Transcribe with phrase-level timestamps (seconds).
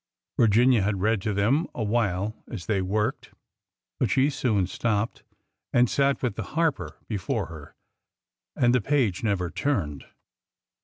[0.35, 3.29] Virginia had read to them a while as they worked,
[3.99, 5.21] but she soon stopped,
[5.73, 7.75] and sat with the Harper'' before her,
[8.55, 10.07] and the page never turned.